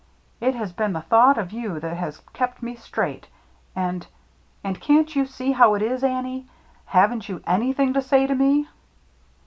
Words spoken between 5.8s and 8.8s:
is, Annie? Haven't you anything to say to me?"